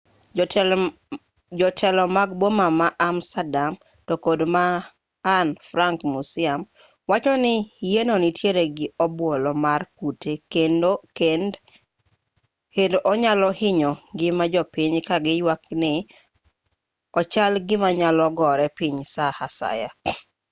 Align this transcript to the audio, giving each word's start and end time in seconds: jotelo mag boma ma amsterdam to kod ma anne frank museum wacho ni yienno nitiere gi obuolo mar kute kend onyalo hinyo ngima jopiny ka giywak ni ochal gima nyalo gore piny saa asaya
jotelo 1.61 2.03
mag 2.15 2.29
boma 2.39 2.65
ma 2.79 2.87
amsterdam 3.09 3.73
to 4.07 4.13
kod 4.25 4.39
ma 4.55 4.65
anne 5.35 5.53
frank 5.69 5.99
museum 6.13 6.61
wacho 7.09 7.33
ni 7.45 7.53
yienno 7.89 8.15
nitiere 8.23 8.63
gi 8.77 8.87
obuolo 9.05 9.51
mar 9.65 9.81
kute 9.97 10.33
kend 11.17 12.93
onyalo 13.11 13.49
hinyo 13.59 13.91
ngima 14.13 14.43
jopiny 14.53 14.97
ka 15.07 15.15
giywak 15.25 15.63
ni 15.81 15.93
ochal 17.19 17.53
gima 17.67 17.89
nyalo 17.99 18.25
gore 18.37 18.65
piny 18.77 18.97
saa 19.13 19.37
asaya 19.45 19.89